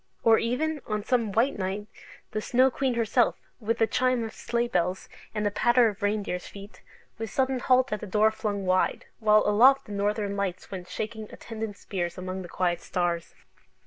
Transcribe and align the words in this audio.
Or 0.23 0.39
even, 0.39 0.81
on 0.87 1.03
some 1.03 1.31
white 1.31 1.59
night, 1.59 1.85
the 2.31 2.41
Snow 2.41 2.71
Queen 2.71 2.95
herself, 2.95 3.35
with 3.59 3.79
a 3.81 3.85
chime 3.85 4.23
of 4.23 4.33
sleigh 4.33 4.67
bells 4.67 5.07
and 5.35 5.45
the 5.45 5.51
patter 5.51 5.89
of 5.89 6.01
reindeers' 6.01 6.47
feet, 6.47 6.81
with 7.19 7.29
sudden 7.29 7.59
halt 7.59 7.93
at 7.93 7.99
the 8.01 8.07
door 8.07 8.31
flung 8.31 8.65
wide, 8.65 9.05
while 9.19 9.43
aloft 9.45 9.85
the 9.85 9.91
Northern 9.91 10.35
Lights 10.35 10.71
went 10.71 10.89
shaking 10.89 11.31
attendant 11.31 11.77
spears 11.77 12.17
among 12.17 12.41
the 12.41 12.49
quiet 12.49 12.81
stars! 12.81 13.35